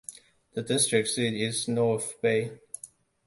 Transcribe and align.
The 0.55 0.63
district 0.63 1.09
seat 1.09 1.39
is 1.39 1.67
North 1.67 2.19
Bay. 2.23 2.57